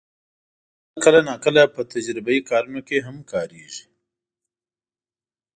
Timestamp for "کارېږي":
3.31-3.85